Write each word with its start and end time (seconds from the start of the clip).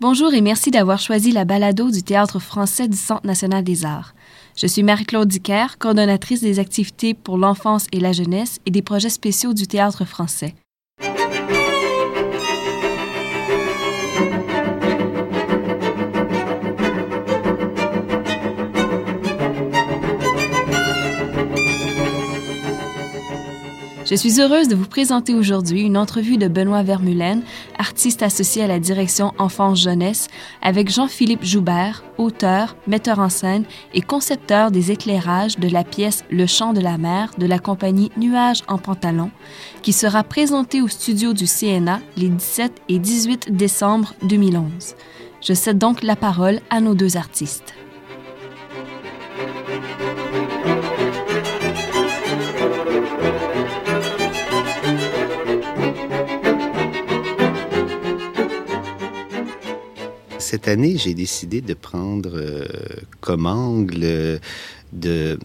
Bonjour 0.00 0.32
et 0.32 0.42
merci 0.42 0.70
d'avoir 0.70 1.00
choisi 1.00 1.32
la 1.32 1.44
balado 1.44 1.90
du 1.90 2.04
Théâtre 2.04 2.38
français 2.38 2.86
du 2.86 2.96
Centre 2.96 3.26
national 3.26 3.64
des 3.64 3.84
arts. 3.84 4.14
Je 4.56 4.68
suis 4.68 4.84
Marie-Claude 4.84 5.26
Dicker, 5.26 5.76
coordonnatrice 5.76 6.40
des 6.40 6.60
activités 6.60 7.14
pour 7.14 7.36
l'enfance 7.36 7.88
et 7.90 7.98
la 7.98 8.12
jeunesse 8.12 8.60
et 8.64 8.70
des 8.70 8.80
projets 8.80 9.08
spéciaux 9.08 9.54
du 9.54 9.66
Théâtre 9.66 10.04
français. 10.04 10.54
Je 24.08 24.14
suis 24.14 24.40
heureuse 24.40 24.68
de 24.68 24.74
vous 24.74 24.86
présenter 24.86 25.34
aujourd'hui 25.34 25.82
une 25.82 25.98
entrevue 25.98 26.38
de 26.38 26.48
Benoît 26.48 26.82
Vermulen, 26.82 27.42
artiste 27.78 28.22
associé 28.22 28.62
à 28.62 28.66
la 28.66 28.78
direction 28.78 29.34
Enfance-Jeunesse, 29.36 30.28
avec 30.62 30.88
Jean-Philippe 30.90 31.44
Joubert, 31.44 32.02
auteur, 32.16 32.74
metteur 32.86 33.18
en 33.18 33.28
scène 33.28 33.64
et 33.92 34.00
concepteur 34.00 34.70
des 34.70 34.92
éclairages 34.92 35.58
de 35.58 35.68
la 35.68 35.84
pièce 35.84 36.24
Le 36.30 36.46
chant 36.46 36.72
de 36.72 36.80
la 36.80 36.96
mer 36.96 37.32
de 37.36 37.44
la 37.44 37.58
compagnie 37.58 38.10
Nuages 38.16 38.62
en 38.66 38.78
pantalon, 38.78 39.30
qui 39.82 39.92
sera 39.92 40.24
présentée 40.24 40.80
au 40.80 40.88
studio 40.88 41.34
du 41.34 41.44
CNA 41.44 42.00
les 42.16 42.30
17 42.30 42.72
et 42.88 42.98
18 42.98 43.54
décembre 43.54 44.14
2011. 44.22 44.94
Je 45.42 45.52
cède 45.52 45.76
donc 45.76 46.02
la 46.02 46.16
parole 46.16 46.60
à 46.70 46.80
nos 46.80 46.94
deux 46.94 47.18
artistes. 47.18 47.74
Cette 60.38 60.68
année, 60.68 60.96
j'ai 60.96 61.14
décidé 61.14 61.60
de 61.60 61.74
prendre 61.74 62.30
euh, 62.34 62.66
comme 63.20 63.46
angle 63.46 64.00
de, 64.00 64.38
de, 64.92 65.38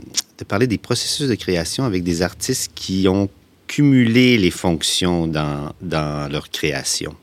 parler 0.48 0.68
des 0.68 0.78
processus 0.78 1.28
de 1.28 1.36
création 1.36 1.84
avec 1.84 2.04
des 2.04 2.22
artistes 2.22 2.72
qui 2.76 3.08
ont 3.08 3.30
cumulé 3.68 4.38
les 4.38 4.52
fonctions 4.52 5.28
dans, 5.28 5.74
dans 5.82 6.32
leur 6.32 6.50
création. 6.50 7.16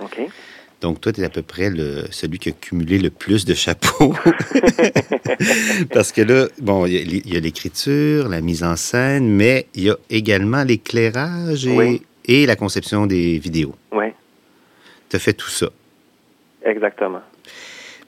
OK. 0.00 0.20
Donc, 0.80 1.00
toi, 1.00 1.12
tu 1.12 1.20
es 1.20 1.24
à 1.24 1.28
peu 1.28 1.42
près 1.42 1.68
le, 1.68 2.04
celui 2.10 2.38
qui 2.38 2.48
a 2.48 2.52
cumulé 2.52 2.98
le 2.98 3.10
plus 3.10 3.44
de 3.44 3.52
chapeaux. 3.52 4.14
Parce 5.92 6.10
que 6.10 6.22
là, 6.22 6.48
bon, 6.58 6.86
il 6.86 7.28
y 7.28 7.36
a 7.36 7.40
l'écriture, 7.40 8.28
la 8.28 8.40
mise 8.40 8.64
en 8.64 8.76
scène, 8.76 9.28
mais 9.28 9.66
il 9.74 9.84
y 9.84 9.90
a 9.90 9.96
également 10.08 10.64
l'éclairage 10.64 11.66
et, 11.66 12.00
et, 12.24 12.46
la 12.46 12.56
conception 12.56 13.06
des 13.06 13.38
vidéos. 13.38 13.74
Oui. 13.92 14.06
Tu 15.10 15.16
as 15.16 15.18
fait 15.18 15.34
tout 15.34 15.50
ça. 15.50 15.68
Exactement. 16.64 17.22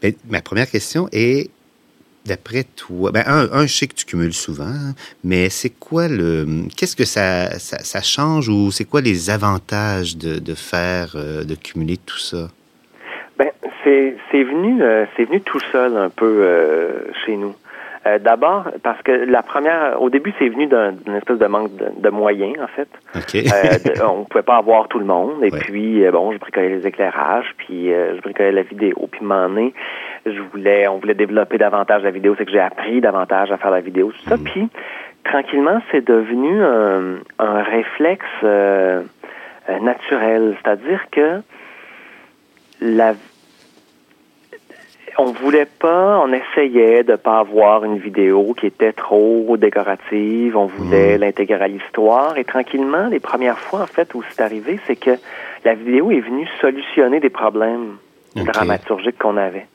Ben, 0.00 0.14
ma 0.28 0.40
première 0.40 0.68
question 0.68 1.08
est, 1.12 1.50
d'après 2.26 2.64
toi, 2.64 3.12
ben, 3.12 3.22
un, 3.26 3.66
je 3.66 3.72
sais 3.72 3.86
que 3.86 3.94
tu 3.94 4.04
cumules 4.04 4.32
souvent, 4.32 4.92
mais 5.24 5.48
c'est 5.48 5.70
quoi 5.70 6.08
le. 6.08 6.66
Qu'est-ce 6.76 6.96
que 6.96 7.04
ça, 7.04 7.58
ça, 7.58 8.02
change 8.02 8.48
ou 8.48 8.70
c'est 8.70 8.84
quoi 8.84 9.00
les 9.00 9.30
avantages 9.30 10.16
de, 10.16 10.38
de 10.38 10.54
faire, 10.54 11.12
euh, 11.14 11.44
de 11.44 11.54
cumuler 11.54 11.96
tout 11.98 12.18
ça? 12.18 12.48
Ben, 13.38 13.50
c'est 13.84 14.44
venu, 14.44 14.82
euh, 14.82 15.04
c'est 15.16 15.24
venu 15.24 15.40
tout 15.40 15.60
seul 15.72 15.96
un 15.96 16.08
peu 16.08 16.42
euh, 16.42 17.12
chez 17.24 17.36
nous. 17.36 17.54
Euh, 18.04 18.18
d'abord, 18.18 18.64
parce 18.82 19.00
que 19.02 19.12
la 19.12 19.42
première, 19.42 20.00
au 20.02 20.10
début, 20.10 20.34
c'est 20.38 20.48
venu 20.48 20.66
d'une 20.66 21.14
espèce 21.14 21.38
de 21.38 21.46
manque 21.46 21.70
de, 21.76 22.10
moyens, 22.10 22.56
en 22.60 22.66
fait. 22.66 22.88
Euh, 23.36 24.04
on 24.08 24.24
pouvait 24.24 24.42
pas 24.42 24.56
avoir 24.56 24.88
tout 24.88 24.98
le 24.98 25.04
monde. 25.04 25.44
Et 25.44 25.50
puis, 25.50 26.04
euh, 26.04 26.10
bon, 26.10 26.32
je 26.32 26.38
bricolais 26.38 26.70
les 26.70 26.86
éclairages, 26.86 27.54
puis 27.58 27.90
je 27.90 28.20
bricolais 28.20 28.50
la 28.50 28.62
vidéo. 28.62 29.08
Puis, 29.10 29.20
un 29.22 29.48
moment 29.48 29.70
je 30.26 30.40
voulais, 30.52 30.88
on 30.88 30.98
voulait 30.98 31.14
développer 31.14 31.58
davantage 31.58 32.02
la 32.02 32.10
vidéo. 32.10 32.34
C'est 32.36 32.44
que 32.44 32.52
j'ai 32.52 32.60
appris 32.60 33.00
davantage 33.00 33.52
à 33.52 33.56
faire 33.56 33.70
la 33.70 33.80
vidéo, 33.80 34.10
tout 34.10 34.28
ça. 34.28 34.36
Mm. 34.36 34.44
Puis, 34.44 34.68
tranquillement, 35.24 35.80
c'est 35.92 36.04
devenu 36.04 36.62
un, 36.62 37.18
un 37.38 37.62
réflexe 37.62 38.26
naturel. 39.80 40.56
C'est-à-dire 40.62 41.06
que 41.12 41.40
la 42.80 43.14
on 45.18 45.32
voulait 45.32 45.66
pas, 45.66 46.20
on 46.24 46.32
essayait 46.32 47.04
de 47.04 47.16
pas 47.16 47.38
avoir 47.38 47.84
une 47.84 47.98
vidéo 47.98 48.54
qui 48.58 48.66
était 48.66 48.92
trop 48.92 49.56
décorative. 49.56 50.56
On 50.56 50.66
voulait 50.66 51.14
mhm. 51.14 51.20
l'intégrer 51.20 51.64
à 51.64 51.68
l'histoire. 51.68 52.36
Et 52.38 52.44
tranquillement, 52.44 53.08
les 53.08 53.20
premières 53.20 53.58
fois, 53.58 53.80
en 53.82 53.86
fait, 53.86 54.14
où 54.14 54.22
c'est 54.30 54.42
arrivé, 54.42 54.80
c'est 54.86 54.96
que 54.96 55.12
la 55.64 55.74
vidéo 55.74 56.10
est 56.10 56.20
venue 56.20 56.48
solutionner 56.60 57.20
des 57.20 57.30
problèmes 57.30 57.96
dramaturgiques 58.34 59.18
qu'on 59.18 59.36
avait. 59.36 59.66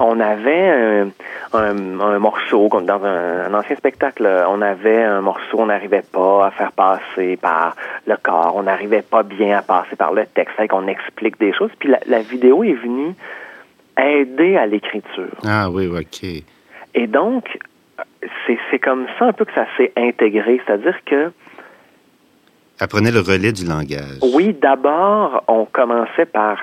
On 0.00 0.18
avait 0.18 1.04
un, 1.52 2.18
morceau, 2.18 2.68
comme 2.70 2.86
dans 2.86 3.04
un, 3.04 3.52
ancien 3.52 3.76
spectacle, 3.76 4.26
on 4.48 4.62
avait 4.62 5.02
un 5.02 5.20
morceau, 5.20 5.58
on 5.58 5.66
n'arrivait 5.66 6.04
pas 6.10 6.46
à 6.46 6.50
faire 6.50 6.72
passer 6.72 7.36
par 7.36 7.76
le 8.06 8.16
corps, 8.16 8.54
on 8.56 8.62
n'arrivait 8.62 9.02
pas 9.02 9.22
bien 9.22 9.58
à 9.58 9.62
passer 9.62 9.94
par 9.94 10.14
le 10.14 10.24
texte, 10.24 10.56
fait 10.56 10.68
qu'on 10.68 10.86
explique 10.86 11.38
des 11.38 11.52
choses. 11.52 11.70
Puis 11.78 11.92
la 12.06 12.20
vidéo 12.20 12.64
est 12.64 12.72
venue 12.72 13.14
aider 14.00 14.56
à 14.56 14.66
l'écriture. 14.66 15.34
Ah 15.46 15.68
oui, 15.70 15.86
OK. 15.86 16.24
Et 16.94 17.06
donc, 17.06 17.58
c'est 18.46 18.78
comme 18.78 19.06
ça 19.18 19.26
un 19.26 19.32
peu 19.32 19.44
que 19.44 19.52
ça 19.54 19.66
s'est 19.76 19.92
intégré, 19.96 20.60
c'est-à-dire 20.66 20.96
que... 21.04 21.30
Apprenez 22.80 23.10
le 23.10 23.20
relais 23.20 23.52
du 23.52 23.64
langage. 23.64 24.18
Oui, 24.34 24.54
d'abord, 24.54 25.44
on 25.48 25.64
commençait 25.64 26.26
par... 26.26 26.58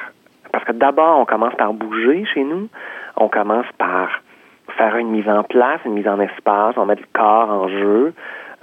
Parce 0.51 0.63
que 0.65 0.71
d'abord, 0.71 1.19
on 1.19 1.25
commence 1.25 1.55
par 1.55 1.73
bouger 1.73 2.25
chez 2.33 2.43
nous. 2.43 2.69
On 3.17 3.27
commence 3.27 3.65
par 3.77 4.21
faire 4.77 4.95
une 4.97 5.09
mise 5.09 5.27
en 5.27 5.43
place, 5.43 5.79
une 5.85 5.93
mise 5.93 6.07
en 6.07 6.19
espace. 6.19 6.75
On 6.77 6.85
met 6.85 6.95
le 6.95 7.05
corps 7.13 7.49
en 7.49 7.67
jeu. 7.67 8.13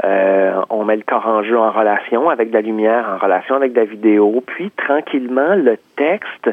Euh, 0.05 0.63
on 0.71 0.85
met 0.85 0.97
le 0.97 1.03
corps 1.03 1.27
en 1.27 1.43
jeu 1.43 1.59
en 1.59 1.73
relation 1.73 2.31
avec 2.31 2.51
de 2.51 2.55
la 2.55 2.61
lumière, 2.61 3.07
en 3.09 3.19
relation 3.19 3.57
avec 3.57 3.73
de 3.73 3.81
la 3.81 3.87
vidéo. 3.87 4.43
Puis, 4.47 4.71
tranquillement, 4.71 5.57
le 5.57 5.77
texte 5.97 6.51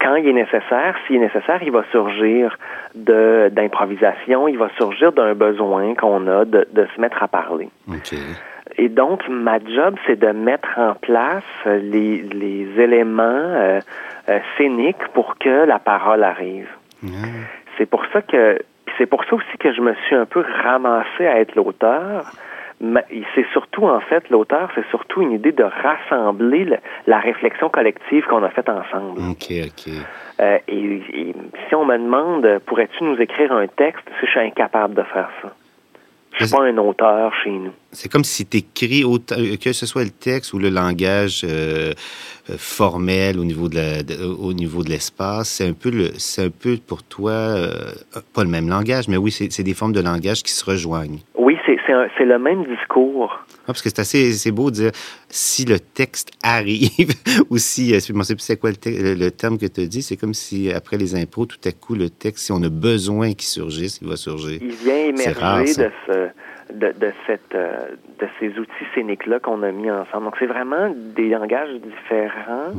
quand 0.00 0.16
il 0.16 0.28
est 0.28 0.32
nécessaire, 0.32 0.96
s'il 1.06 1.16
est 1.16 1.20
nécessaire, 1.20 1.62
il 1.62 1.70
va 1.70 1.84
surgir 1.90 2.58
de 2.94 3.50
d'improvisation, 3.52 4.48
il 4.48 4.58
va 4.58 4.68
surgir 4.76 5.12
d'un 5.12 5.34
besoin 5.34 5.94
qu'on 5.94 6.26
a 6.26 6.44
de, 6.44 6.66
de, 6.72 6.86
se 6.94 7.00
mettre 7.00 7.22
à 7.22 7.28
parler. 7.28 7.68
Et 8.76 8.88
donc, 8.88 9.28
ma 9.28 9.58
job, 9.58 9.96
c'est 10.06 10.18
de 10.18 10.28
mettre 10.28 10.78
en 10.78 10.94
place 10.94 11.44
les, 11.66 12.22
les 12.22 12.68
éléments 12.80 13.22
euh, 13.22 13.80
euh, 14.28 14.38
scéniques 14.56 15.08
pour 15.12 15.38
que 15.38 15.66
la 15.66 15.78
parole 15.78 16.24
arrive. 16.24 16.68
C'est 17.78 17.86
pour 17.86 18.04
ça 18.12 18.22
que 18.22 18.58
c'est 18.98 19.06
pour 19.06 19.24
ça 19.24 19.36
aussi 19.36 19.58
que 19.58 19.72
je 19.72 19.80
me 19.80 19.94
suis 20.06 20.14
un 20.14 20.26
peu 20.26 20.44
ramassé 20.62 21.26
à 21.26 21.40
être 21.40 21.54
l'auteur 21.54 22.30
c'est 23.34 23.46
surtout, 23.52 23.84
en 23.84 24.00
fait, 24.00 24.28
l'auteur, 24.30 24.70
c'est 24.74 24.86
surtout 24.88 25.20
une 25.20 25.32
idée 25.32 25.52
de 25.52 25.64
rassembler 25.64 26.66
la 27.06 27.18
réflexion 27.18 27.68
collective 27.68 28.24
qu'on 28.24 28.42
a 28.42 28.48
faite 28.48 28.68
ensemble. 28.68 29.20
OK, 29.30 29.52
OK. 29.66 29.92
Euh, 30.40 30.58
et, 30.66 31.34
si 31.68 31.74
on 31.74 31.84
me 31.84 31.98
demande, 31.98 32.60
pourrais-tu 32.66 33.04
nous 33.04 33.20
écrire 33.20 33.52
un 33.52 33.66
texte, 33.66 34.04
je 34.22 34.26
suis 34.26 34.40
incapable 34.40 34.94
de 34.94 35.02
faire 35.02 35.28
ça? 35.42 35.52
Je 36.38 36.44
suis 36.44 36.54
pas 36.54 36.62
un 36.62 36.78
auteur 36.78 37.34
chez 37.42 37.50
nous. 37.50 37.72
C'est 37.90 38.08
comme 38.08 38.22
si 38.22 38.46
tu 38.46 38.58
écris, 38.58 39.04
que 39.60 39.72
ce 39.72 39.84
soit 39.84 40.04
le 40.04 40.10
texte 40.10 40.52
ou 40.54 40.60
le 40.60 40.70
langage 40.70 41.42
euh, 41.44 41.92
euh, 42.48 42.54
formel 42.56 43.38
au 43.38 43.44
niveau 43.44 43.68
de, 43.68 44.24
au 44.38 44.52
niveau 44.52 44.84
de 44.84 44.90
l'espace, 44.90 45.48
c'est 45.48 45.66
un 45.66 45.72
peu 45.72 45.90
le, 45.90 46.12
c'est 46.18 46.44
un 46.44 46.50
peu 46.50 46.76
pour 46.78 47.02
toi 47.02 47.56
pas 48.32 48.44
le 48.44 48.48
même 48.48 48.68
langage, 48.68 49.08
mais 49.08 49.16
oui, 49.16 49.32
c'est 49.32 49.62
des 49.64 49.74
formes 49.74 49.92
de 49.92 50.00
langage 50.00 50.44
qui 50.44 50.52
se 50.52 50.64
rejoignent 50.64 51.18
c'est 51.86 52.24
le 52.24 52.38
même 52.38 52.64
discours. 52.64 53.44
Ah, 53.62 53.66
parce 53.66 53.82
que 53.82 53.88
c'est 53.88 54.00
assez 54.00 54.32
c'est 54.32 54.50
beau 54.50 54.70
de 54.70 54.76
dire 54.76 54.90
si 55.28 55.64
le 55.64 55.78
texte 55.78 56.30
arrive 56.42 57.12
ou 57.50 57.58
si 57.58 57.90
je 57.90 58.12
ne 58.12 58.22
sais 58.22 58.34
plus 58.34 58.42
c'est 58.42 58.58
quoi 58.58 58.70
le, 58.70 59.28
terme 59.30 59.58
que 59.58 59.66
tu 59.66 59.86
dit? 59.86 60.02
C'est 60.02 60.16
comme 60.16 60.34
si 60.34 60.72
après 60.72 60.96
les 60.96 61.14
impôts 61.14 61.46
tout 61.46 61.60
à 61.64 61.72
coup 61.72 61.94
le 61.94 62.10
texte 62.10 62.46
si 62.46 62.52
on 62.52 62.62
a 62.62 62.68
besoin 62.68 63.28
qu'il 63.28 63.48
surgisse 63.48 63.98
il 64.02 64.08
va 64.08 64.16
surgir. 64.16 64.58
Il 64.60 64.72
vient 64.72 64.96
émerger 64.96 65.74
de 65.74 65.90
ce 66.06 66.28
de, 66.74 66.92
de 66.92 67.12
cette 67.26 67.54
euh, 67.54 67.96
de 68.20 68.28
ces 68.38 68.48
outils 68.58 68.86
scéniques 68.94 69.26
là 69.26 69.40
qu'on 69.40 69.62
a 69.62 69.72
mis 69.72 69.90
ensemble. 69.90 70.24
Donc 70.24 70.36
c'est 70.38 70.46
vraiment 70.46 70.94
des 71.14 71.28
langages 71.28 71.70
différents 71.80 72.72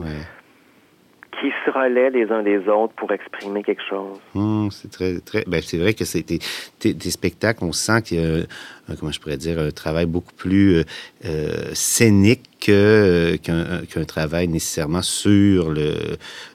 qui 1.39 1.51
se 1.66 1.72
relaient 1.72 2.10
les 2.10 2.30
uns 2.31 2.44
des 2.44 2.68
autres 2.68 2.94
pour 2.95 3.12
exprimer 3.12 3.63
quelque 3.63 3.81
chose. 3.88 4.19
Hum, 4.36 4.69
c'est 4.72 4.92
très, 4.92 5.19
très. 5.19 5.44
Ben, 5.48 5.62
c'est 5.62 5.78
vrai 5.78 5.94
que 5.94 6.06
c'était 6.06 6.39
tes, 6.80 7.10
spectacles, 7.10 7.63
on 7.63 7.72
sent 7.72 8.01
qu'il 8.04 8.19
y 8.19 8.24
a, 8.24 8.95
comment 9.00 9.12
je 9.12 9.19
pourrais 9.19 9.38
dire, 9.38 9.60
un 9.60 9.72
travail 9.72 10.06
beaucoup 10.06 10.33
plus 10.33 10.75
euh, 10.75 10.83
euh 11.25 11.74
scénique 11.74 12.44
qu'un 12.60 14.06
travail 14.07 14.48
nécessairement 14.48 15.01
sur 15.01 15.69
le, 15.69 15.94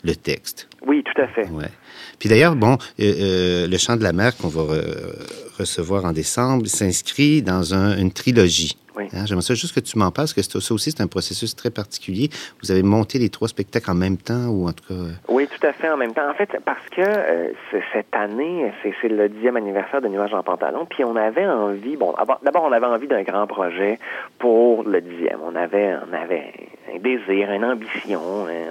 le 0.05 0.15
texte. 0.15 0.69
Oui, 0.87 1.03
tout 1.03 1.21
à 1.21 1.27
fait. 1.29 1.49
Ouais. 1.49 1.71
Puis 2.19 2.29
d'ailleurs, 2.29 2.57
bon, 2.57 2.79
euh, 3.01 3.03
euh, 3.03 3.67
le 3.67 3.77
chant 3.79 3.97
de 3.97 4.03
la 4.03 4.13
mer 4.13 4.37
qu'on 4.37 4.49
va 4.49 4.63
re- 4.63 5.59
recevoir 5.59 6.05
en 6.05 6.13
décembre 6.13 6.67
s'inscrit 6.67 7.43
dans 7.43 7.75
un- 7.75 7.97
une 7.99 8.13
trilogie. 8.13 8.77
Oui. 8.97 9.05
Hein, 9.13 9.27
J'aimerais 9.27 9.43
ça 9.45 9.53
juste 9.53 9.75
que 9.75 9.81
tu 9.81 9.99
m'en 9.99 10.11
parles, 10.11 10.27
parce 10.27 10.33
que 10.33 10.41
ça 10.41 10.73
aussi, 10.73 10.91
c'est 10.91 11.03
un 11.03 11.07
processus 11.07 11.55
très 11.55 11.69
particulier. 11.69 12.31
Vous 12.63 12.71
avez 12.71 12.83
monté 12.83 13.19
les 13.19 13.29
trois 13.29 13.47
spectacles 13.47 13.91
en 13.91 13.95
même 13.95 14.17
temps, 14.17 14.47
ou 14.49 14.67
en 14.67 14.73
tout 14.73 14.85
cas... 14.89 14.95
euh, 14.95 15.11
Oui, 15.29 15.47
tout 15.49 15.67
à 15.67 15.75
fait 15.75 15.91
en 15.91 15.99
même 15.99 16.15
temps. 16.15 16.27
En 16.31 16.33
fait, 16.33 16.49
parce 16.65 16.87
que 16.91 17.03
euh, 17.03 17.51
cette 17.93 18.07
année, 18.13 18.73
c'est 18.83 19.09
le 19.09 19.29
dixième 19.29 19.57
anniversaire 19.59 20.01
de 20.01 20.09
Nuages 20.09 20.33
en 20.33 20.43
pantalon, 20.43 20.87
puis 20.89 21.05
on 21.05 21.15
avait 21.15 21.47
envie, 21.47 21.97
bon, 21.97 22.15
d'abord- 22.43 22.65
on 22.65 22.73
avait 22.73 22.87
envie 22.87 23.07
d'un 23.07 23.23
grand 23.23 23.47
projet 23.47 23.99
pour 24.39 24.83
le 24.85 25.03
dixième. 25.03 25.41
On 25.47 25.55
avait, 25.57 25.95
on 26.11 26.15
avait 26.15 26.55
un 26.95 26.99
désir, 26.99 27.53
une 27.53 27.65
ambition, 27.67 28.23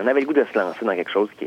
on 0.02 0.08
avait 0.08 0.22
le 0.22 0.26
goût 0.26 0.34
de 0.34 0.46
se 0.52 0.58
lancer 0.58 0.84
dans 0.86 0.96
quelque 0.96 1.12
chose 1.12 1.30
qui 1.38 1.46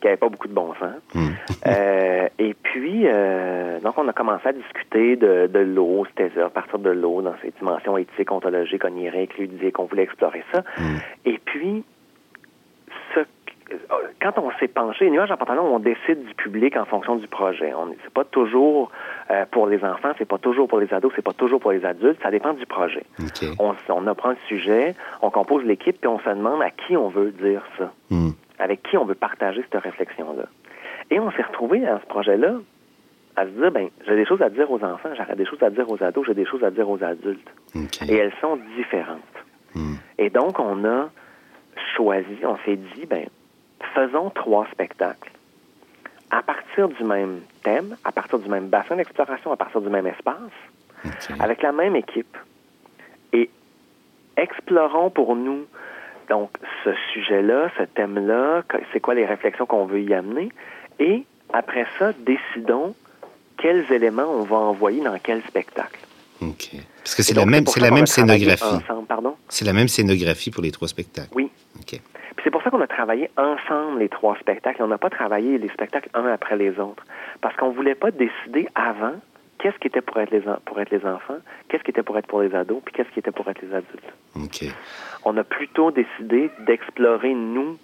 qui 0.00 0.08
avait 0.08 0.16
pas 0.16 0.28
beaucoup 0.28 0.48
de 0.48 0.54
bon 0.54 0.74
sens. 0.74 1.00
hmm. 1.14 1.28
Euh, 1.66 2.28
et 2.38 2.54
puis, 2.54 3.02
euh, 3.04 3.80
donc, 3.80 3.98
on 3.98 4.08
a 4.08 4.14
commencé 4.14 4.48
à 4.48 4.52
discuter 4.52 5.16
de, 5.16 5.46
de 5.46 5.58
l'eau, 5.58 6.06
c'était 6.06 6.40
à 6.40 6.48
partir 6.48 6.78
de 6.78 6.88
l'eau, 6.88 7.20
dans 7.20 7.34
ses 7.42 7.52
dimensions 7.58 7.98
éthiques, 7.98 8.32
ontologiques, 8.32 8.82
oniriques, 8.82 9.36
ludiques, 9.36 9.78
on 9.78 9.84
voulait 9.84 10.04
explorer 10.04 10.42
ça. 10.52 10.60
Mm. 10.78 10.96
Et 11.26 11.38
puis, 11.44 11.84
ce, 13.14 13.20
quand 14.22 14.38
on 14.38 14.50
s'est 14.58 14.68
penché, 14.68 15.04
les 15.04 15.10
nuages 15.10 15.30
en 15.30 15.36
pantalon, 15.36 15.74
on 15.74 15.78
décide 15.78 16.24
du 16.24 16.34
public 16.34 16.76
en 16.76 16.86
fonction 16.86 17.16
du 17.16 17.28
projet. 17.28 17.72
On 17.74 17.94
C'est 18.02 18.12
pas 18.12 18.24
toujours 18.24 18.90
euh, 19.30 19.44
pour 19.50 19.66
les 19.66 19.84
enfants, 19.84 20.12
c'est 20.18 20.28
pas 20.28 20.38
toujours 20.38 20.66
pour 20.66 20.80
les 20.80 20.92
ados, 20.94 21.12
c'est 21.14 21.22
pas 21.22 21.32
toujours 21.32 21.60
pour 21.60 21.72
les 21.72 21.84
adultes, 21.84 22.18
ça 22.22 22.30
dépend 22.30 22.54
du 22.54 22.66
projet. 22.66 23.04
On 23.58 24.06
apprend 24.06 24.30
le 24.30 24.38
sujet, 24.48 24.94
on 25.20 25.30
compose 25.30 25.64
l'équipe, 25.64 26.00
puis 26.00 26.08
on 26.08 26.18
se 26.18 26.28
demande 26.28 26.62
à 26.62 26.70
qui 26.70 26.96
on 26.96 27.08
veut 27.08 27.32
dire 27.32 27.62
ça 27.78 27.92
Hmm. 28.10 28.30
Avec 28.60 28.82
qui 28.82 28.96
on 28.96 29.04
veut 29.04 29.14
partager 29.14 29.62
cette 29.62 29.82
réflexion-là. 29.82 30.44
Et 31.10 31.18
on 31.18 31.30
s'est 31.32 31.42
retrouvé 31.42 31.80
dans 31.80 31.98
ce 31.98 32.06
projet-là 32.06 32.54
à 33.36 33.44
se 33.44 33.50
dire, 33.50 33.70
ben, 33.72 33.88
j'ai 34.06 34.16
des 34.16 34.26
choses 34.26 34.42
à 34.42 34.50
dire 34.50 34.70
aux 34.70 34.82
enfants, 34.84 35.08
j'ai 35.14 35.34
des 35.34 35.46
choses 35.46 35.62
à 35.62 35.70
dire 35.70 35.90
aux 35.90 36.02
ados, 36.02 36.26
j'ai 36.26 36.34
des 36.34 36.44
choses 36.44 36.62
à 36.62 36.70
dire 36.70 36.88
aux 36.88 37.02
adultes. 37.02 37.48
Et 38.08 38.16
elles 38.16 38.34
sont 38.40 38.58
différentes. 38.76 39.20
Hmm. 39.74 39.94
Et 40.18 40.30
donc, 40.30 40.58
on 40.58 40.84
a 40.84 41.08
choisi, 41.96 42.38
on 42.44 42.56
s'est 42.64 42.76
dit, 42.76 43.06
ben, 43.06 43.26
faisons 43.94 44.30
trois 44.30 44.66
spectacles. 44.72 45.30
À 46.30 46.42
partir 46.42 46.88
du 46.88 47.02
même 47.02 47.40
thème, 47.64 47.96
à 48.04 48.12
partir 48.12 48.38
du 48.38 48.48
même 48.48 48.68
bassin 48.68 48.96
d'exploration, 48.96 49.52
à 49.52 49.56
partir 49.56 49.80
du 49.80 49.88
même 49.88 50.06
espace, 50.06 50.36
avec 51.40 51.62
la 51.62 51.72
même 51.72 51.96
équipe. 51.96 52.36
Et 53.32 53.48
explorons 54.36 55.10
pour 55.10 55.34
nous 55.34 55.66
donc 56.30 56.50
ce 56.84 56.90
sujet-là, 57.12 57.70
ce 57.76 57.82
thème-là, 57.82 58.62
c'est 58.92 59.00
quoi 59.00 59.14
les 59.14 59.26
réflexions 59.26 59.66
qu'on 59.66 59.84
veut 59.84 60.00
y 60.00 60.14
amener, 60.14 60.48
et 60.98 61.24
après 61.52 61.84
ça, 61.98 62.12
décidons 62.12 62.94
quels 63.58 63.92
éléments 63.92 64.30
on 64.30 64.44
va 64.44 64.56
envoyer 64.56 65.02
dans 65.02 65.18
quel 65.22 65.42
spectacle. 65.42 66.00
OK. 66.40 66.70
Parce 66.98 67.14
que 67.14 67.22
c'est 67.22 67.34
la 67.34 67.44
même, 67.44 67.64
la 67.76 67.90
même 67.90 68.06
scénographie. 68.06 68.64
C'est 69.48 69.64
la 69.64 69.72
même 69.72 69.88
scénographie 69.88 70.50
pour 70.50 70.62
les 70.62 70.70
trois 70.70 70.88
spectacles. 70.88 71.28
Oui. 71.34 71.50
OK. 71.78 72.00
Puis 72.40 72.44
c'est 72.44 72.50
pour 72.50 72.62
ça 72.62 72.70
qu'on 72.70 72.80
a 72.80 72.86
travaillé 72.86 73.28
ensemble 73.36 73.98
les 73.98 74.08
trois 74.08 74.36
spectacles. 74.38 74.82
On 74.82 74.86
n'a 74.86 74.96
pas 74.96 75.10
travaillé 75.10 75.58
les 75.58 75.68
spectacles 75.68 76.08
un 76.14 76.24
après 76.26 76.56
les 76.56 76.78
autres. 76.78 77.04
Parce 77.42 77.54
qu'on 77.56 77.70
voulait 77.70 77.94
pas 77.94 78.10
décider 78.10 78.68
avant 78.74 79.14
qu'est-ce 79.62 79.76
qui 79.78 79.88
était 79.88 80.00
pour 80.00 80.18
être 80.18 80.30
les, 80.30 80.42
pour 80.64 80.80
être 80.80 80.90
les 80.90 81.04
enfants, 81.04 81.38
qu'est-ce 81.68 81.82
qui 81.82 81.90
était 81.90 82.02
pour 82.02 82.16
être 82.18 82.26
pour 82.26 82.40
les 82.42 82.54
ados, 82.54 82.80
puis 82.84 82.94
qu'est-ce 82.94 83.10
qui 83.10 83.18
était 83.20 83.30
pour 83.30 83.48
être 83.48 83.60
les 83.62 83.74
adultes. 83.74 84.12
OK. 84.36 84.64
On 85.24 85.36
a 85.36 85.44
plutôt 85.44 85.90
décidé 85.90 86.50
d'explorer, 86.66 87.34
nous, 87.34 87.76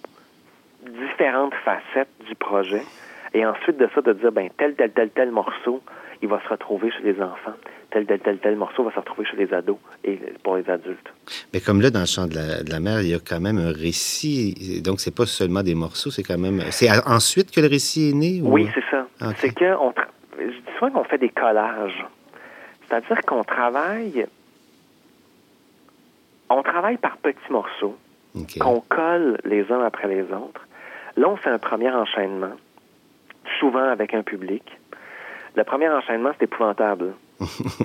différentes 0.85 1.53
facettes 1.65 2.09
du 2.27 2.35
projet. 2.35 2.81
Et 3.33 3.45
ensuite 3.45 3.77
de 3.77 3.87
ça, 3.93 4.01
de 4.01 4.13
dire, 4.13 4.31
ben, 4.31 4.49
tel, 4.57 4.75
tel, 4.75 4.91
tel, 4.91 5.09
tel 5.09 5.31
morceau, 5.31 5.81
il 6.21 6.29
va 6.29 6.41
se 6.43 6.47
retrouver 6.49 6.89
chez 6.91 7.03
les 7.03 7.21
enfants. 7.21 7.53
Tel, 7.91 8.05
tel, 8.05 8.19
tel, 8.19 8.37
tel 8.39 8.55
morceau 8.55 8.83
va 8.83 8.91
se 8.91 8.99
retrouver 8.99 9.25
chez 9.29 9.37
les 9.37 9.53
ados 9.53 9.77
et 10.03 10.17
pour 10.43 10.57
les 10.57 10.69
adultes. 10.69 11.07
Mais 11.53 11.59
comme 11.59 11.81
là, 11.81 11.89
dans 11.89 12.01
le 12.01 12.05
chant 12.05 12.27
de 12.27 12.35
la, 12.35 12.63
de 12.63 12.69
la 12.69 12.79
mer, 12.79 13.01
il 13.01 13.09
y 13.09 13.13
a 13.13 13.19
quand 13.19 13.39
même 13.39 13.57
un 13.57 13.71
récit. 13.71 14.81
Donc, 14.83 14.99
c'est 14.99 15.15
pas 15.15 15.25
seulement 15.25 15.63
des 15.63 15.75
morceaux, 15.75 16.09
c'est 16.09 16.23
quand 16.23 16.37
même. 16.37 16.61
C'est 16.71 16.89
ensuite 17.07 17.51
que 17.51 17.61
le 17.61 17.67
récit 17.67 18.09
est 18.09 18.13
né? 18.13 18.41
ou- 18.41 18.51
Oui, 18.53 18.67
c'est 18.73 18.83
ça. 18.91 19.07
Ok. 19.21 19.35
C'est 19.37 19.53
que 19.53 19.75
on 19.77 19.91
tra- 19.91 20.07
je 20.51 20.57
dis 20.57 20.77
souvent 20.77 20.91
qu'on 20.91 21.03
fait 21.03 21.17
des 21.17 21.29
collages. 21.29 22.05
C'est-à-dire 22.87 23.21
qu'on 23.21 23.43
travaille 23.43 24.27
on 26.49 26.63
travaille 26.63 26.97
par 26.97 27.17
petits 27.17 27.51
morceaux 27.51 27.97
qu'on 28.59 28.81
colle 28.81 29.39
les 29.45 29.71
uns 29.71 29.81
après 29.83 30.07
les 30.07 30.21
autres. 30.21 30.67
Là, 31.15 31.27
on 31.29 31.35
fait 31.37 31.49
un 31.49 31.57
premier 31.57 31.89
enchaînement, 31.89 32.51
souvent 33.59 33.89
avec 33.89 34.13
un 34.13 34.21
public. 34.21 34.63
Le 35.55 35.63
premier 35.63 35.89
enchaînement, 35.89 36.31
c'est 36.37 36.43
épouvantable. 36.45 37.13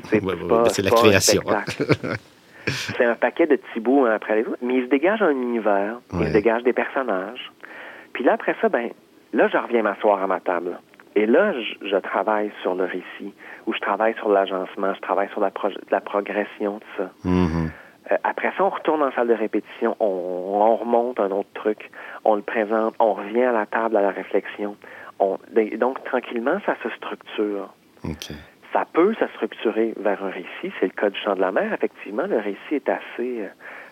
C'est 0.05 0.23
Ouais, 0.23 0.35
ouais, 0.35 0.83
la 0.83 0.91
création. 0.91 1.43
spectacle. 1.43 2.19
C'est 2.67 3.05
un 3.05 3.15
paquet 3.15 3.47
de 3.47 3.57
petits 3.57 3.81
bouts 3.81 4.05
un 4.05 4.15
après 4.15 4.37
les 4.37 4.43
autres, 4.43 4.59
mais 4.63 4.75
il 4.77 4.85
se 4.85 4.91
dégage 4.91 5.21
un 5.23 5.31
univers, 5.31 5.99
il 6.13 6.27
se 6.29 6.33
dégage 6.33 6.63
des 6.63 6.73
personnages. 6.73 7.51
Puis 8.13 8.23
là, 8.25 8.35
après 8.35 8.55
ça, 8.61 8.69
ben, 8.69 8.91
là, 9.33 9.49
je 9.49 9.57
reviens 9.57 9.83
m'asseoir 9.83 10.23
à 10.23 10.27
ma 10.27 10.41
table. 10.41 10.79
Et 11.15 11.27
là, 11.27 11.53
je, 11.53 11.87
je 11.89 11.97
travaille 11.97 12.51
sur 12.63 12.75
le 12.75 12.85
récit, 12.85 13.35
ou 13.67 13.75
je 13.75 13.79
travaille 13.81 14.15
sur 14.15 14.29
l'agencement, 14.31 14.95
je 14.95 15.01
travaille 15.01 15.29
sur 15.31 15.41
la, 15.41 15.51
pro- 15.51 15.69
la 15.91 16.01
progression 16.01 16.79
de 16.79 16.85
ça. 16.97 17.11
Mhm. 17.25 17.71
Euh, 18.11 18.17
après 18.25 18.53
ça, 18.57 18.65
on 18.65 18.71
retourne 18.71 19.03
en 19.03 19.13
salle 19.13 19.29
de 19.29 19.35
répétition, 19.35 19.97
on, 20.01 20.07
on 20.07 20.77
remonte 20.77 21.21
un 21.21 21.31
autre 21.31 21.53
truc, 21.55 21.91
on 22.25 22.35
le 22.35 22.43
présente, 22.43 22.95
on 22.99 23.13
revient 23.15 23.45
à 23.45 23.53
la 23.53 23.67
table 23.67 23.97
à 23.97 24.03
la 24.03 24.11
réflexion. 24.11 24.77
On, 25.21 25.39
et 25.57 25.77
donc, 25.77 26.03
tranquillement, 26.05 26.59
ça 26.67 26.75
se 26.83 26.89
structure. 26.91 27.69
Ça 28.73 28.87
peut 28.93 29.15
se 29.15 29.27
structurer 29.35 29.93
vers 29.99 30.25
un 30.25 30.31
récit. 30.31 30.73
C'est 30.81 30.87
le 30.87 30.93
cas 31.01 31.11
du 31.11 31.19
chant 31.21 31.35
de 31.35 31.41
la 31.41 31.53
mer. 31.53 31.73
Effectivement, 31.75 32.27
le 32.27 32.39
récit 32.39 32.75
est 32.75 32.89
assez 32.89 33.43
euh, 33.43 33.49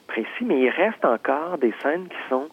précis, 0.08 0.44
mais 0.44 0.58
il 0.58 0.70
reste 0.70 1.04
encore 1.04 1.58
des 1.58 1.74
scènes 1.82 2.08
qui 2.08 2.16
sont 2.30 2.48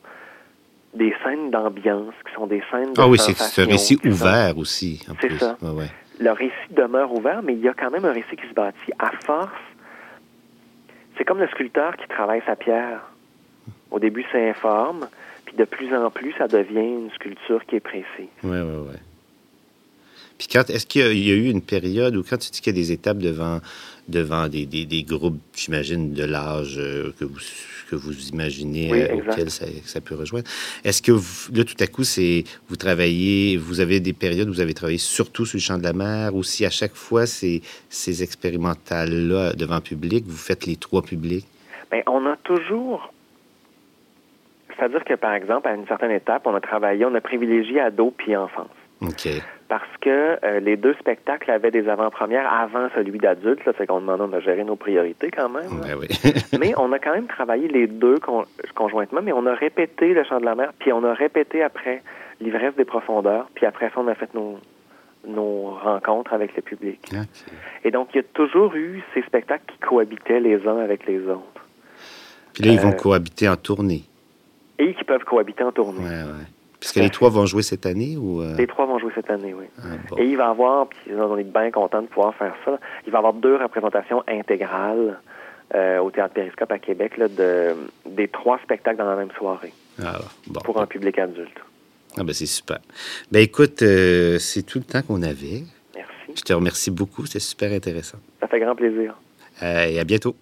des 0.97 1.13
scènes 1.23 1.51
d'ambiance, 1.51 2.13
qui 2.27 2.33
sont 2.33 2.47
des 2.47 2.61
scènes 2.71 2.93
de 2.93 2.99
Ah 3.01 3.07
oui, 3.07 3.17
c'est 3.17 3.33
sensation, 3.33 3.65
récit 3.71 3.95
sont- 4.01 4.09
ouvert 4.09 4.57
aussi. 4.57 5.05
C'est 5.21 5.37
ça. 5.37 5.57
Ouais, 5.61 5.69
ouais. 5.71 5.91
Le 6.19 6.31
récit 6.31 6.53
demeure 6.71 7.13
ouvert, 7.13 7.41
mais 7.43 7.53
il 7.53 7.59
y 7.59 7.67
a 7.69 7.73
quand 7.73 7.91
même 7.91 8.05
un 8.05 8.11
récit 8.11 8.35
qui 8.35 8.47
se 8.49 8.53
bâtit. 8.53 8.91
À 8.99 9.11
force, 9.23 9.51
c'est 11.17 11.23
comme 11.25 11.39
le 11.39 11.47
sculpteur 11.47 11.95
qui 11.97 12.07
travaille 12.07 12.41
sa 12.45 12.55
pierre. 12.55 13.01
Au 13.91 13.99
début, 13.99 14.25
c'est 14.31 14.49
informe, 14.49 15.07
puis 15.45 15.55
de 15.55 15.63
plus 15.63 15.95
en 15.95 16.09
plus, 16.09 16.33
ça 16.37 16.47
devient 16.47 16.79
une 16.79 17.11
sculpture 17.11 17.63
qui 17.65 17.75
est 17.75 17.79
précise. 17.79 18.05
Oui, 18.43 18.57
oui, 18.59 18.87
oui. 18.89 18.95
Puis 20.37 20.47
quand 20.51 20.69
est-ce 20.69 20.85
qu'il 20.85 21.01
y, 21.01 21.03
a- 21.05 21.11
il 21.11 21.27
y 21.27 21.31
a 21.31 21.35
eu 21.35 21.49
une 21.49 21.61
période 21.61 22.15
où 22.15 22.23
quand 22.23 22.37
tu 22.37 22.51
dis 22.51 22.61
qu'il 22.61 22.75
y 22.75 22.77
a 22.77 22.79
des 22.81 22.91
étapes 22.91 23.17
devant, 23.17 23.59
devant 24.07 24.47
des, 24.47 24.65
des, 24.65 24.85
des 24.85 25.03
groupes, 25.03 25.39
j'imagine, 25.55 26.13
de 26.13 26.23
l'âge 26.23 26.75
euh, 26.77 27.11
que 27.19 27.25
vous, 27.25 27.39
que 27.89 27.95
vous 27.95 28.27
imaginez 28.29 28.89
Oui, 28.91 29.01
euh, 29.01 29.15
auxquels 29.15 29.49
ça, 29.49 29.65
ça 29.85 29.99
peut 29.99 30.13
rejoindre, 30.15 30.45
est-ce 30.83 31.01
que 31.01 31.11
vous- 31.11 31.51
là, 31.53 31.63
tout 31.63 31.75
à 31.79 31.87
coup, 31.87 32.03
c'est 32.03 32.43
vous 32.69 32.75
travaillez, 32.75 33.57
vous 33.57 33.79
avez 33.79 33.99
des 33.99 34.13
périodes 34.13 34.47
où 34.49 34.53
vous 34.53 34.61
avez 34.61 34.73
travaillé 34.75 34.97
surtout 34.99 35.45
sur 35.45 35.57
le 35.57 35.61
champ 35.61 35.77
de 35.79 35.83
la 35.83 35.93
mer, 35.93 36.35
ou 36.35 36.43
si 36.43 36.65
à 36.65 36.69
chaque 36.69 36.93
fois 36.95 37.25
ces, 37.25 37.61
ces 37.89 38.21
expérimentales-là 38.21 39.53
devant 39.53 39.81
public, 39.81 40.23
vous 40.27 40.37
faites 40.37 40.65
les 40.67 40.75
trois 40.75 41.01
publics? 41.01 41.47
Mais 41.91 42.03
on 42.07 42.25
a 42.27 42.35
toujours. 42.43 43.11
C'est-à-dire 44.77 45.03
que, 45.03 45.15
par 45.15 45.33
exemple, 45.33 45.67
à 45.67 45.73
une 45.73 45.87
certaine 45.87 46.11
étape, 46.11 46.43
on 46.45 46.53
a 46.53 46.61
travaillé, 46.61 47.03
on 47.05 47.15
a 47.15 47.21
privilégié 47.21 47.79
ados 47.79 48.13
puis 48.15 48.35
enfance. 48.35 48.67
OK. 49.01 49.27
Parce 49.69 49.83
que 49.99 50.37
euh, 50.45 50.59
les 50.61 50.77
deux 50.77 50.93
spectacles 50.93 51.51
avaient 51.51 51.71
des 51.71 51.89
avant-premières 51.89 52.49
avant 52.51 52.87
celui 52.95 53.19
d'adulte. 53.19 53.65
Là, 53.65 53.73
c'est 53.77 53.85
qu'on 53.85 53.99
demande 53.99 54.31
de 54.31 54.39
gérer 54.39 54.63
nos 54.63 54.77
priorités 54.77 55.29
quand 55.29 55.49
même. 55.49 55.81
Ben 55.81 55.97
oui. 55.99 56.07
mais 56.59 56.73
on 56.77 56.91
a 56.93 56.99
quand 56.99 57.13
même 57.13 57.27
travaillé 57.27 57.67
les 57.67 57.85
deux 57.87 58.17
con- 58.19 58.45
conjointement, 58.75 59.19
mais 59.21 59.33
on 59.33 59.45
a 59.45 59.53
répété 59.53 60.13
le 60.13 60.23
chant 60.23 60.39
de 60.39 60.45
la 60.45 60.55
mer, 60.55 60.71
puis 60.79 60.93
on 60.93 61.03
a 61.03 61.13
répété 61.13 61.63
après 61.63 62.01
l'ivresse 62.39 62.75
des 62.75 62.85
profondeurs, 62.85 63.49
puis 63.55 63.65
après 63.65 63.87
ça, 63.89 63.95
on 63.97 64.07
a 64.07 64.15
fait 64.15 64.33
nos, 64.33 64.57
nos 65.27 65.71
rencontres 65.71 66.31
avec 66.33 66.55
le 66.55 66.61
public. 66.61 66.99
OK. 67.11 67.17
Et 67.83 67.91
donc, 67.91 68.07
il 68.13 68.17
y 68.17 68.19
a 68.21 68.23
toujours 68.33 68.73
eu 68.75 69.01
ces 69.13 69.21
spectacles 69.23 69.63
qui 69.67 69.79
cohabitaient 69.79 70.39
les 70.39 70.65
uns 70.65 70.77
avec 70.77 71.05
les 71.07 71.19
autres. 71.27 71.65
Puis 72.53 72.63
là, 72.63 72.71
ils 72.71 72.79
vont 72.79 72.89
Euh, 72.91 72.93
cohabiter 72.93 73.49
en 73.49 73.57
tournée. 73.57 74.03
Et 74.79 74.93
qui 74.93 75.03
peuvent 75.03 75.23
cohabiter 75.25 75.63
en 75.63 75.71
tournée. 75.73 75.99
Ouais, 75.99 76.23
ouais. 76.23 76.47
Puisque 76.91 77.03
les 77.03 77.09
trois 77.09 77.29
vont 77.29 77.45
jouer 77.45 77.63
cette 77.63 77.85
année 77.85 78.15
ou. 78.17 78.41
euh, 78.41 78.55
Les 78.55 78.67
trois 78.67 78.85
vont 78.85 78.97
jouer 78.99 79.11
cette 79.15 79.29
année, 79.29 79.53
oui. 79.53 79.65
ah, 79.79 79.87
bon. 80.09 80.17
Et 80.17 80.25
il 80.25 80.37
va 80.37 80.45
y 80.45 80.47
avoir, 80.47 80.87
puis 80.87 80.99
on 81.15 81.37
est 81.37 81.43
bien 81.43 81.69
content 81.71 82.01
de 82.01 82.07
pouvoir 82.07 82.33
faire 82.35 82.53
ça, 82.65 82.79
il 83.05 83.11
va 83.11 83.17
y 83.17 83.19
avoir 83.19 83.33
deux 83.33 83.55
représentations 83.57 84.23
intégrales 84.27 85.19
euh, 85.75 85.99
au 85.99 86.11
Théâtre 86.11 86.33
Périscope 86.33 86.71
à 86.71 86.79
Québec 86.79 87.17
là, 87.17 87.27
de, 87.27 87.75
des 88.05 88.27
trois 88.29 88.57
spectacles 88.63 88.97
dans 88.97 89.09
la 89.09 89.15
même 89.17 89.31
soirée 89.37 89.73
Ah, 90.01 90.19
bon. 90.47 90.61
pour 90.61 90.81
un 90.81 90.85
public 90.85 91.19
adulte. 91.19 91.57
Ah, 92.17 92.23
ben, 92.23 92.33
c'est 92.33 92.45
super. 92.45 92.79
Ben, 93.31 93.41
écoute, 93.41 93.81
euh, 93.81 94.39
c'est 94.39 94.63
tout 94.63 94.79
le 94.79 94.85
temps 94.85 95.01
qu'on 95.01 95.21
avait. 95.23 95.63
Merci. 95.95 96.31
Je 96.35 96.41
te 96.41 96.53
remercie 96.53 96.89
beaucoup. 96.89 97.25
C'est 97.25 97.39
super 97.39 97.71
intéressant. 97.73 98.17
Ça 98.39 98.47
fait 98.47 98.59
grand 98.59 98.75
plaisir. 98.75 99.13
Et 99.61 99.99
à 99.99 100.03
bientôt. 100.03 100.35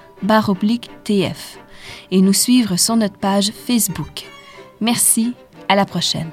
tf 1.05 1.59
et 2.11 2.21
nous 2.21 2.33
suivre 2.33 2.75
sur 2.75 2.97
notre 2.97 3.17
page 3.17 3.53
Facebook. 3.53 4.25
Merci, 4.81 5.33
à 5.69 5.75
la 5.75 5.85
prochaine. 5.85 6.29